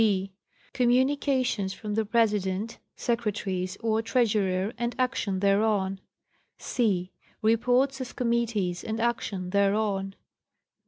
[0.03, 0.29] 6.
[0.73, 5.99] Communications from the President, Secretaries or Treasurer and action thereon.
[6.57, 7.11] c.
[7.43, 10.15] Reports of committees and action thereon.